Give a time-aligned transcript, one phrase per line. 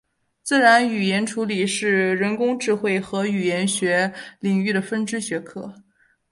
[0.41, 5.75] 自然语言处理是人工智慧和语言学领域的分支学科。